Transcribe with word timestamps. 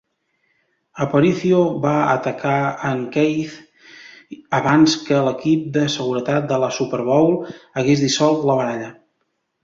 Aparicio 1.03 1.57
va 1.81 1.91
atacar 2.13 2.53
en 2.91 3.03
Keith 3.15 3.51
abans 4.59 4.95
que 5.09 5.15
l"equip 5.25 5.67
de 5.75 5.83
seguretat 5.97 6.47
de 6.53 6.59
la 6.63 6.71
Super 6.79 7.01
Bowl 7.11 7.37
hagués 7.83 8.03
dissolt 8.05 8.49
la 8.53 8.57
baralla. 8.61 8.89